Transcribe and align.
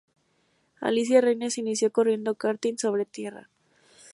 Alicia 0.79 1.21
Reina 1.21 1.51
se 1.51 1.61
inició 1.61 1.91
corriendo 1.91 2.33
karting 2.33 2.75
sobre 2.79 3.05
tierra. 3.05 3.49